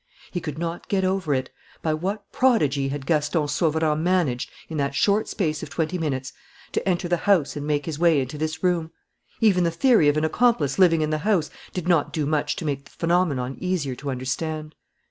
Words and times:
He 0.31 0.41
could 0.41 0.57
not 0.57 0.87
get 0.87 1.03
over 1.03 1.31
it. 1.31 1.51
By 1.83 1.93
what 1.93 2.23
prodigy 2.31 2.87
had 2.87 3.05
Gaston 3.05 3.47
Sauverand 3.47 4.03
managed, 4.03 4.49
in 4.67 4.77
that 4.77 4.95
short 4.95 5.27
space 5.27 5.61
of 5.61 5.69
twenty 5.69 5.99
minutes, 5.99 6.33
to 6.71 6.89
enter 6.89 7.07
the 7.07 7.17
house 7.27 7.55
and 7.55 7.67
make 7.67 7.85
his 7.85 7.99
way 7.99 8.19
into 8.19 8.39
this 8.39 8.63
room? 8.63 8.89
Even 9.41 9.63
the 9.63 9.69
theory 9.69 10.09
of 10.09 10.17
an 10.17 10.25
accomplice 10.25 10.79
living 10.79 11.01
in 11.03 11.11
the 11.11 11.19
house 11.19 11.51
did 11.71 11.87
not 11.87 12.11
do 12.13 12.25
much 12.25 12.55
to 12.55 12.65
make 12.65 12.85
the 12.85 12.89
phenomenon 12.89 13.57
easier 13.59 13.93
to 13.97 14.09
understand. 14.09 14.73